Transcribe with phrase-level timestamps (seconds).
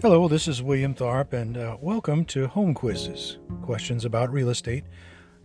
[0.00, 4.84] Hello, this is William Tharp, and uh, welcome to Home Quizzes Questions about Real Estate.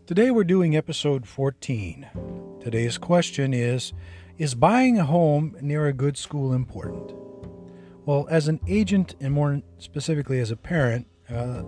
[0.06, 2.60] Today we're doing episode 14.
[2.62, 3.94] Today's question is
[4.38, 7.16] Is buying a home near a good school important?
[8.06, 11.64] Well, as an agent, and more specifically as a parent, uh,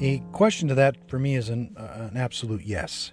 [0.00, 3.10] a question to that for me is an, uh, an absolute yes.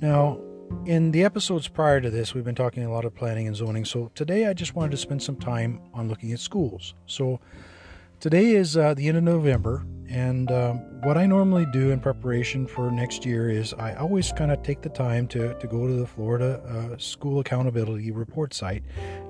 [0.00, 0.38] Now,
[0.86, 3.84] in the episodes prior to this, we've been talking a lot of planning and zoning,
[3.84, 6.94] so today I just wanted to spend some time on looking at schools.
[7.06, 7.40] So,
[8.20, 12.66] Today is uh, the end of November, and um, what I normally do in preparation
[12.66, 15.92] for next year is I always kind of take the time to, to go to
[15.92, 18.82] the Florida uh, School Accountability Report site,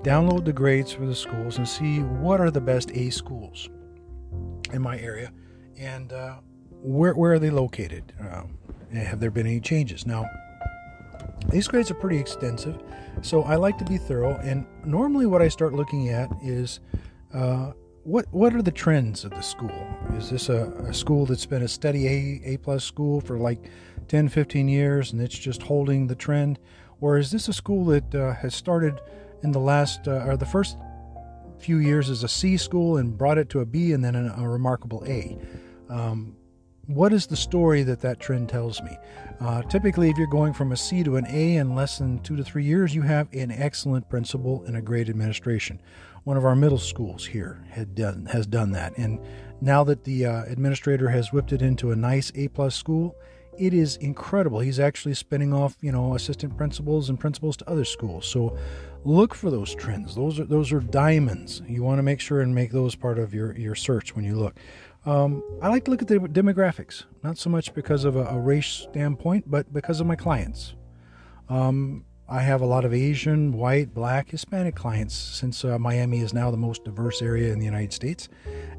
[0.04, 3.68] download the grades for the schools, and see what are the best A schools
[4.72, 5.32] in my area
[5.76, 6.36] and uh,
[6.70, 8.14] where, where are they located.
[8.18, 8.56] Um,
[8.90, 10.06] have there been any changes?
[10.06, 10.24] Now,
[11.50, 12.82] these grades are pretty extensive,
[13.20, 16.80] so I like to be thorough, and normally what I start looking at is
[17.34, 17.72] uh,
[18.08, 19.86] what what are the trends of the school?
[20.16, 23.70] Is this a, a school that's been a steady A A plus school for like
[24.08, 26.58] 10, 15 years and it's just holding the trend,
[27.02, 28.98] or is this a school that uh, has started
[29.42, 30.78] in the last uh, or the first
[31.58, 34.34] few years as a C school and brought it to a B and then a,
[34.38, 35.36] a remarkable A?
[35.90, 36.34] Um,
[36.88, 38.96] what is the story that that trend tells me?
[39.40, 42.34] Uh, typically, if you're going from a C to an A in less than two
[42.34, 45.80] to three years, you have an excellent principal and a great administration
[46.28, 49.18] one of our middle schools here had done has done that, and
[49.62, 53.16] now that the uh, administrator has whipped it into a nice A plus school,
[53.56, 54.60] it is incredible.
[54.60, 58.26] He's actually spinning off, you know, assistant principals and principals to other schools.
[58.26, 58.58] So
[59.04, 60.14] look for those trends.
[60.14, 61.62] Those are those are diamonds.
[61.66, 64.36] You want to make sure and make those part of your your search when you
[64.36, 64.54] look.
[65.08, 68.38] Um, I like to look at the demographics, not so much because of a, a
[68.38, 70.74] race standpoint, but because of my clients.
[71.48, 76.34] Um, I have a lot of Asian, white, black, Hispanic clients since uh, Miami is
[76.34, 78.28] now the most diverse area in the United States.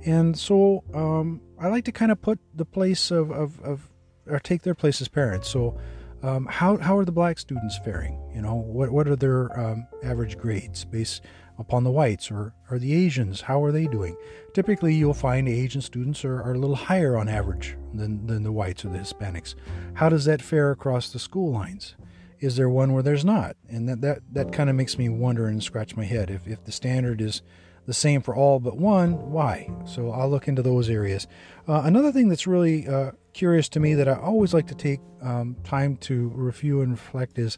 [0.05, 3.89] And so um, I like to kind of put the place of, of, of,
[4.27, 5.49] or take their place as parents.
[5.49, 5.79] So,
[6.21, 8.21] um, how, how are the black students faring?
[8.35, 11.23] You know, what, what are their um, average grades based
[11.59, 13.41] upon the whites or, or the Asians?
[13.41, 14.15] How are they doing?
[14.53, 18.51] Typically, you'll find Asian students are, are a little higher on average than, than the
[18.51, 19.53] whites or the Hispanics.
[19.95, 21.95] How does that fare across the school lines?
[22.39, 23.55] is there one where there's not?
[23.67, 26.29] And that that, that kind of makes me wonder and scratch my head.
[26.29, 27.41] If if the standard is
[27.85, 29.69] the same for all but one, why?
[29.85, 31.27] So I'll look into those areas.
[31.67, 34.99] Uh, another thing that's really uh, curious to me that I always like to take
[35.21, 37.57] um, time to review and reflect is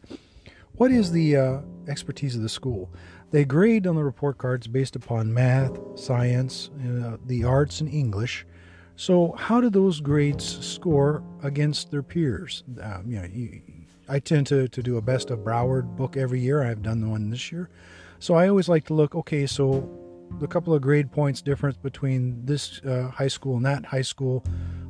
[0.73, 2.93] what is the uh, expertise of the school?
[3.31, 8.45] They grade on the report cards based upon math, science, uh, the arts, and English.
[8.97, 12.63] So, how do those grades score against their peers?
[12.81, 13.61] Um, you know, you,
[14.07, 16.63] I tend to, to do a best of Broward book every year.
[16.63, 17.69] I've done the one this year.
[18.19, 19.89] So I always like to look, okay, so
[20.41, 24.43] a couple of grade points difference between this uh, high school and that high school,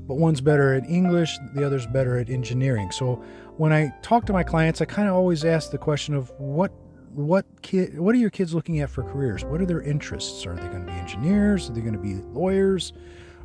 [0.07, 2.91] but one's better at English, the other's better at engineering.
[2.91, 3.23] So
[3.57, 6.73] when I talk to my clients, I kind of always ask the question of what
[7.13, 9.43] what kid what are your kids looking at for careers?
[9.43, 10.45] What are their interests?
[10.45, 11.69] Are they going to be engineers?
[11.69, 12.93] Are they going to be lawyers?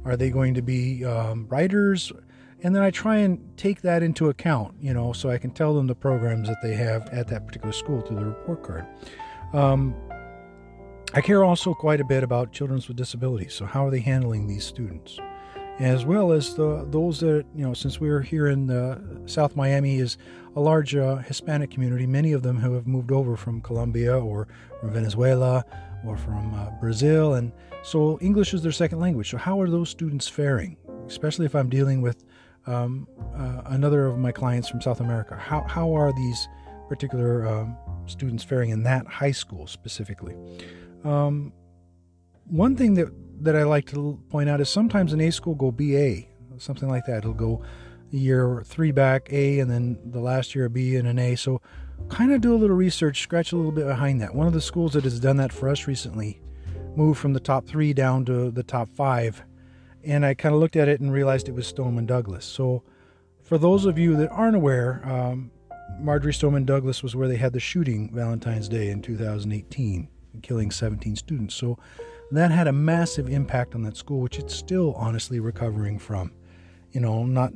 [0.05, 2.13] Are they going to be um, writers?
[2.63, 5.75] and then I try and take that into account, you know, so I can tell
[5.75, 8.87] them the programs that they have at that particular school through the report card.
[9.53, 9.95] Um,
[11.15, 13.55] I care also quite a bit about children with disabilities.
[13.55, 15.19] So how are they handling these students,
[15.79, 17.75] as well as the those that you know?
[17.75, 20.19] Since we're here in the South Miami, is
[20.55, 22.07] a large uh, Hispanic community.
[22.07, 24.49] Many of them who have moved over from Colombia or
[24.81, 25.65] from Venezuela
[26.05, 29.31] or from uh, Brazil, and so English is their second language.
[29.31, 30.77] So how are those students faring?
[31.07, 32.25] Especially if I'm dealing with
[32.67, 35.37] um, uh, another of my clients from South America.
[35.37, 36.49] How, how are these
[36.89, 37.77] particular um,
[38.07, 40.35] students faring in that high school specifically?
[41.05, 41.53] Um,
[42.47, 43.09] one thing that,
[43.41, 46.23] that I like to point out is sometimes an A school go BA,
[46.59, 47.19] something like that.
[47.19, 47.63] It'll go
[48.11, 51.37] year three back A, and then the last year a B and an A.
[51.37, 51.61] So
[52.09, 54.35] kind of do a little research, scratch a little bit behind that.
[54.35, 56.41] One of the schools that has done that for us recently
[56.95, 59.43] moved from the top three down to the top five
[60.07, 62.45] and I kind of looked at it and realized it was Stoneman Douglas.
[62.45, 62.85] So,
[63.43, 65.51] for those of you that aren't aware, um,
[65.99, 70.09] Marjory Stoneman Douglas was where they had the shooting Valentine's Day in 2018,
[70.43, 71.55] killing 17 students.
[71.55, 71.79] So,
[72.33, 76.33] that had a massive impact on that school, which it's still honestly recovering from.
[76.93, 77.53] You know, not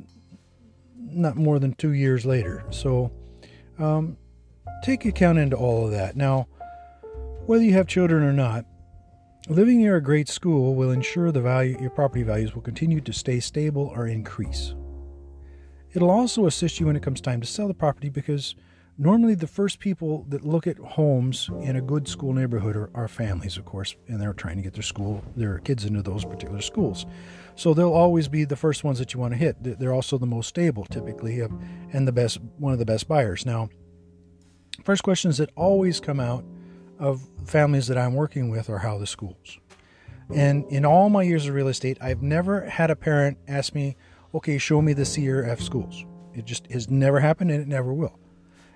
[0.97, 2.63] not more than two years later.
[2.69, 3.11] So,
[3.79, 4.17] um,
[4.83, 6.15] take account into all of that.
[6.15, 6.47] Now,
[7.45, 8.65] whether you have children or not,
[9.49, 13.11] Living near a great school will ensure the value your property values will continue to
[13.11, 14.75] stay stable or increase.
[15.93, 18.53] It'll also assist you when it comes time to sell the property because
[19.01, 23.07] normally the first people that look at homes in a good school neighborhood are, are
[23.07, 26.61] families, of course, and they're trying to get their school, their kids into those particular
[26.61, 27.07] schools.
[27.55, 29.55] So they'll always be the first ones that you want to hit.
[29.59, 31.59] They're also the most stable, typically, um,
[31.91, 33.43] and the best, one of the best buyers.
[33.43, 33.69] Now,
[34.83, 36.45] first questions that always come out
[36.99, 39.57] of families that I'm working with are how the schools.
[40.31, 43.97] And in all my years of real estate, I've never had a parent ask me,
[44.35, 46.05] okay, show me the C or F schools.
[46.35, 48.20] It just has never happened and it never will.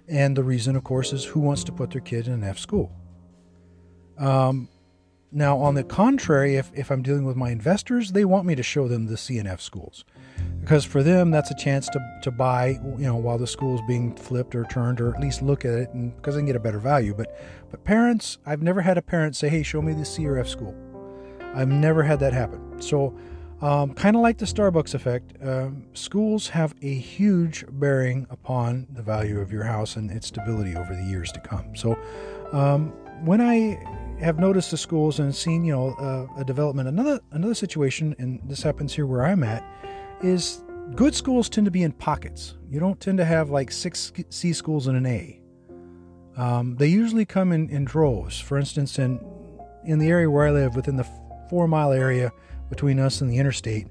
[0.08, 2.60] And the reason, of course, is who wants to put their kid in an F
[2.60, 2.92] school?
[4.18, 4.70] Um,
[5.32, 8.64] now, on the contrary, if, if I'm dealing with my investors, they want me to
[8.64, 10.06] show them the C and F schools.
[10.62, 13.82] Because for them, that's a chance to, to buy, you know, while the school is
[13.88, 16.56] being flipped or turned, or at least look at it, and because they can get
[16.56, 17.14] a better value.
[17.14, 17.38] But,
[17.70, 20.48] but parents, I've never had a parent say, "Hey, show me the C or F
[20.48, 20.76] school."
[21.54, 22.82] I've never had that happen.
[22.82, 23.18] So,
[23.62, 29.02] um, kind of like the Starbucks effect, um, schools have a huge bearing upon the
[29.02, 31.76] value of your house and its stability over the years to come.
[31.76, 31.98] So,
[32.52, 32.90] um,
[33.24, 33.80] when I
[34.20, 38.42] have noticed the schools and seen, you know, uh, a development, another another situation, and
[38.44, 39.64] this happens here where I'm at,
[40.22, 40.62] is
[40.96, 42.56] good schools tend to be in pockets.
[42.70, 45.42] You don't tend to have like six C schools and an A.
[46.38, 48.38] Um, they usually come in, in droves.
[48.40, 49.20] For instance, in
[49.86, 51.08] in the area where I live, within the
[51.50, 52.32] four mile area
[52.70, 53.88] between us and the interstate.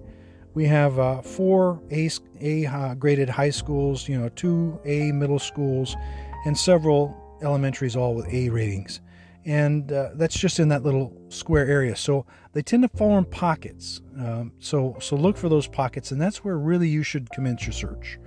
[0.54, 2.08] We have uh, four A,
[2.40, 5.96] A uh, graded high schools, you know, two A middle schools,
[6.44, 9.00] and several elementaries, all with A ratings.
[9.44, 11.96] And uh, that's just in that little square area.
[11.96, 14.00] So they tend to form pockets.
[14.18, 17.72] Um, so so look for those pockets, and that's where really you should commence your
[17.72, 18.18] search.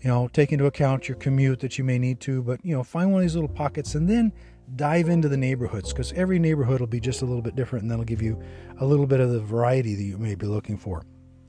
[0.00, 2.84] You know, take into account your commute that you may need to, but you know,
[2.84, 4.32] find one of these little pockets, and then
[4.74, 7.90] dive into the neighborhoods because every neighborhood will be just a little bit different and
[7.90, 8.40] that'll give you
[8.80, 11.04] a little bit of the variety that you may be looking for.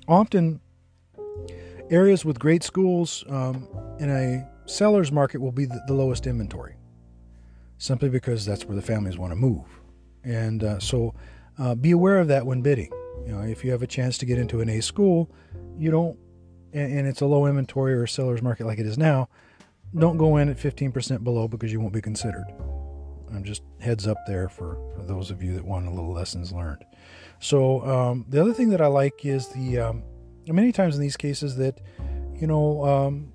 [0.07, 0.61] Often,
[1.89, 3.67] areas with great schools um,
[3.99, 6.75] in a seller's market will be the, the, lowest inventory
[7.77, 9.65] simply because that's where the families want to move.
[10.23, 11.13] And uh, so
[11.57, 12.91] uh, be aware of that when bidding.
[13.25, 15.31] You know, if you have a chance to get into an A school,
[15.77, 16.17] you don't,
[16.73, 19.29] and, and it's a low inventory or a seller's market like it is now,
[19.97, 22.45] don't go in at 15% below because you won't be considered.
[23.33, 26.51] I'm just heads up there for, for those of you that want a little lessons
[26.51, 26.83] learned.
[27.39, 30.03] So um, the other thing that I like is the um,
[30.47, 31.79] many times in these cases that
[32.35, 33.33] you know um,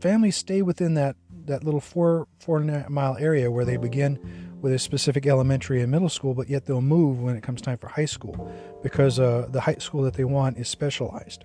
[0.00, 4.18] families stay within that that little four four mile area where they begin
[4.60, 7.78] with a specific elementary and middle school, but yet they'll move when it comes time
[7.78, 8.52] for high school
[8.82, 11.44] because uh, the high school that they want is specialized.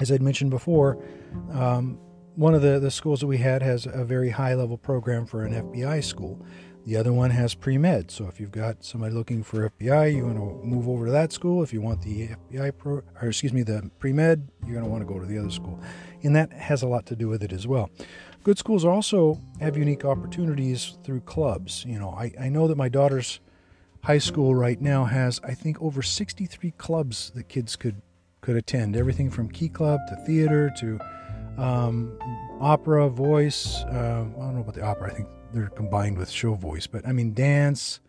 [0.00, 1.02] As I'd mentioned before,
[1.52, 1.98] um,
[2.36, 5.44] one of the, the schools that we had has a very high level program for
[5.44, 6.44] an FBI school.
[6.84, 8.10] The other one has pre med.
[8.12, 11.32] So if you've got somebody looking for FBI, you want to move over to that
[11.32, 11.62] school.
[11.62, 14.90] If you want the FBI pro, or excuse me, the pre med, you're going to
[14.90, 15.80] want to go to the other school.
[16.22, 17.90] And that has a lot to do with it as well.
[18.44, 21.84] Good schools also have unique opportunities through clubs.
[21.84, 23.40] You know, I, I know that my daughter's
[24.04, 28.02] high school right now has, I think, over 63 clubs that kids could
[28.42, 28.94] could attend.
[28.94, 31.00] Everything from key club to theater to
[31.58, 32.18] um,
[32.60, 33.84] opera, voice.
[33.84, 35.10] Uh, I don't know about the opera.
[35.10, 38.00] I think they're combined with show voice, but I mean dance.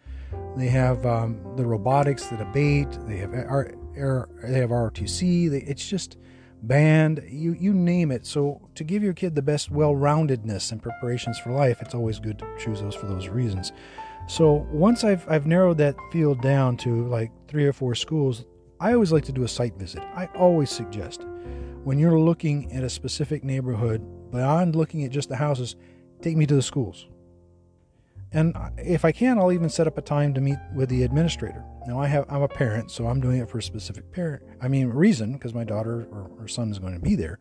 [0.57, 2.97] They have um, the robotics, the debate.
[3.07, 5.49] They have R, R, they have ROTC.
[5.49, 6.17] They, it's just
[6.63, 7.23] band.
[7.29, 8.25] You you name it.
[8.25, 12.39] So to give your kid the best well-roundedness and preparations for life, it's always good
[12.39, 13.71] to choose those for those reasons.
[14.27, 18.45] So once I've I've narrowed that field down to like three or four schools,
[18.79, 20.03] I always like to do a site visit.
[20.15, 21.25] I always suggest
[21.87, 25.77] when you're looking at a specific neighborhood, beyond looking at just the houses,
[26.21, 27.07] take me to the schools.
[28.33, 31.63] And if I can, I'll even set up a time to meet with the administrator.
[31.87, 34.43] Now I have I'm a parent, so I'm doing it for a specific parent.
[34.61, 37.39] I mean reason because my daughter or, or son is going to be there.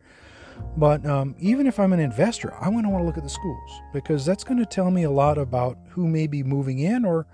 [0.77, 3.29] But um, even if I'm an investor, I want to want to look at the
[3.29, 7.03] schools because that's going to tell me a lot about who may be moving in
[7.03, 7.27] or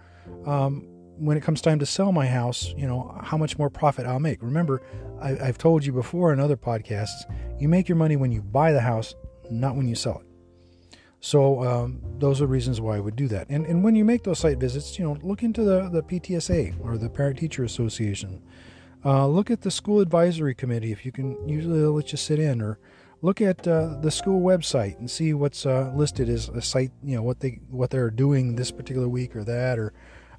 [0.47, 0.87] um,
[1.23, 4.19] when it comes time to sell my house, you know, how much more profit I'll
[4.19, 4.41] make.
[4.41, 4.81] Remember,
[5.21, 7.23] I, have told you before in other podcasts,
[7.59, 9.15] you make your money when you buy the house,
[9.49, 10.27] not when you sell it.
[11.21, 13.47] So um, those are reasons why I would do that.
[13.49, 16.75] And, and when you make those site visits, you know, look into the, the PTSA
[16.83, 18.41] or the Parent Teacher Association.
[19.05, 21.37] Uh, look at the school advisory committee if you can.
[21.47, 22.79] Usually they'll let you sit in, or
[23.21, 26.91] look at uh, the school website and see what's uh, listed as a site.
[27.03, 29.93] You know what they what they're doing this particular week or that, or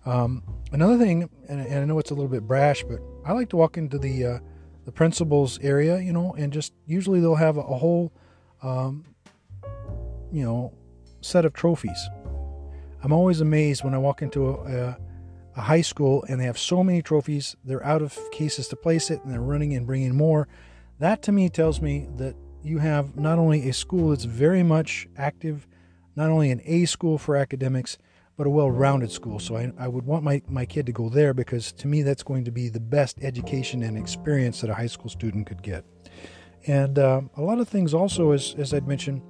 [0.06, 0.42] um,
[0.72, 3.56] another thing, and, and, I know it's a little bit brash, but I like to
[3.56, 4.38] walk into the uh,
[4.84, 8.12] the principal's area, you know, and just usually they'll have a, a whole,
[8.62, 9.04] um,
[10.30, 10.74] you know,
[11.22, 12.08] set of trophies.
[13.02, 14.98] I'm always amazed when I walk into a, a,
[15.56, 17.56] a high school and they have so many trophies.
[17.64, 20.48] They're out of cases to place it, and they're running and bringing more.
[20.98, 25.06] That to me tells me that you have not only a school that's very much
[25.16, 25.66] active,
[26.16, 27.98] not only an A school for academics,
[28.36, 29.38] but a well rounded school.
[29.38, 32.22] So I, I would want my, my kid to go there because to me that's
[32.22, 35.84] going to be the best education and experience that a high school student could get.
[36.66, 39.22] And uh, a lot of things also, as, as I'd mentioned,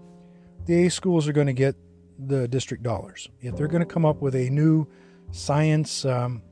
[0.66, 1.75] the A schools are going to get
[2.18, 3.28] the district dollars.
[3.40, 4.87] If they're going to come up with a new
[5.32, 6.42] science um,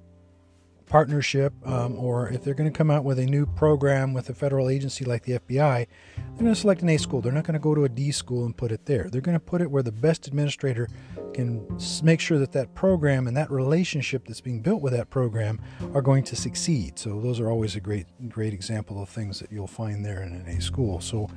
[0.86, 4.34] partnership, um, or if they're going to come out with a new program with a
[4.34, 7.20] federal agency like the FBI, they're going to select an A school.
[7.20, 9.08] They're not going to go to a D school and put it there.
[9.10, 10.88] They're going to put it where the best administrator
[11.34, 11.66] can
[12.02, 15.60] make sure that that program and that relationship that's being built with that program
[15.94, 16.98] are going to succeed.
[16.98, 20.44] So those are always a great, great example of things that you'll find there in
[20.46, 21.00] A school.
[21.00, 21.28] So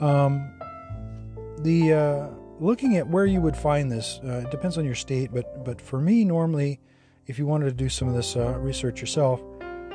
[0.00, 0.50] um,
[1.58, 2.28] the uh,
[2.60, 5.80] looking at where you would find this uh, it depends on your state, but but
[5.80, 6.80] for me normally
[7.26, 9.42] if you wanted to do some of this uh, research yourself,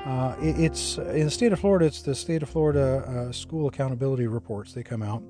[0.06, 1.86] uh, it, it's in the state of Florida.
[1.86, 4.74] It's the state of Florida uh, school accountability reports.
[4.74, 5.24] They come out,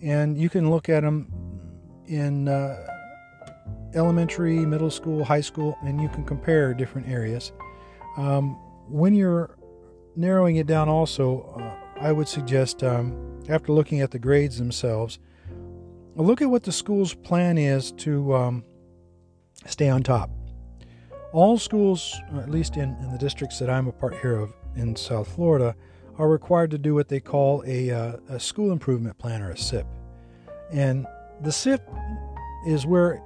[0.00, 1.30] and you can look at them
[2.06, 2.89] in uh,
[3.94, 7.52] elementary, middle school, high school, and you can compare different areas.
[8.16, 9.56] Um, when you're
[10.16, 15.18] narrowing it down, also, uh, I would suggest um, after looking at the grades themselves,
[16.16, 18.64] look at what the school's plan is to um,
[19.66, 20.30] stay on top
[21.32, 24.96] all schools, at least in, in the districts that I'm a part here of in
[24.96, 25.74] South Florida,
[26.18, 29.56] are required to do what they call a, uh, a school improvement plan or a
[29.56, 29.86] SIP.
[30.72, 31.06] And
[31.40, 31.88] the SIP
[32.66, 33.22] is where,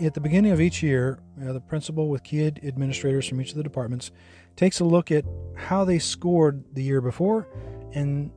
[0.00, 3.56] at the beginning of each year, uh, the principal with key administrators from each of
[3.56, 4.10] the departments
[4.56, 5.24] takes a look at
[5.54, 7.48] how they scored the year before
[7.92, 8.30] and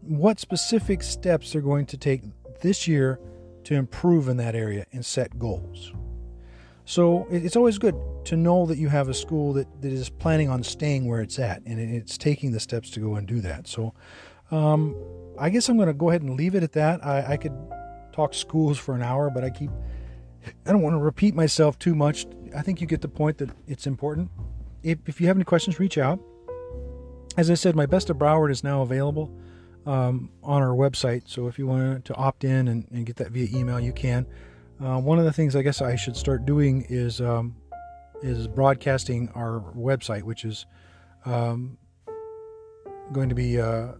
[0.00, 2.22] what specific steps they're going to take
[2.60, 3.20] this year
[3.64, 5.92] to improve in that area and set goals.
[6.84, 10.48] So it's always good to know that you have a school that, that is planning
[10.48, 13.66] on staying where it's at and it's taking the steps to go and do that.
[13.66, 13.92] So
[14.52, 14.94] um,
[15.36, 17.04] I guess I'm going to go ahead and leave it at that.
[17.04, 17.52] I, I, could
[18.12, 19.70] talk schools for an hour, but I keep,
[20.66, 22.26] I don't want to repeat myself too much.
[22.56, 24.30] I think you get the point that it's important.
[24.82, 26.20] If, if you have any questions, reach out.
[27.36, 29.30] As I said, my best of Broward is now available
[29.84, 31.22] um, on our website.
[31.26, 34.26] So if you want to opt in and, and get that via email, you can.
[34.82, 37.56] Uh, one of the things I guess I should start doing is um,
[38.22, 40.66] is broadcasting our website, which is
[41.24, 41.78] um,
[43.12, 43.94] going to be uh, uh,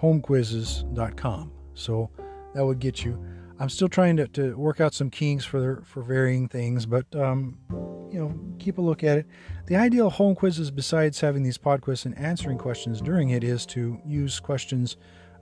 [0.00, 1.52] homequizzes.com.
[1.74, 2.10] So
[2.54, 3.22] that would get you.
[3.58, 7.58] I'm still trying to, to work out some kinks for for varying things, but um,
[8.10, 9.26] you know, keep a look at it.
[9.66, 13.66] The ideal home quizzes, besides having these pod quizzes and answering questions during it, is
[13.66, 14.96] to use questions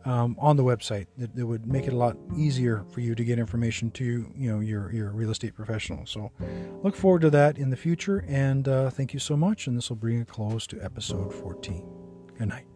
[0.05, 3.25] um, on the website that, that, would make it a lot easier for you to
[3.25, 6.07] get information to you know your your real estate professional.
[6.07, 6.31] So
[6.83, 9.67] look forward to that in the future, and uh, thank you so much.
[9.67, 11.89] And this will bring a close to episode 14.
[12.39, 12.74] Good night.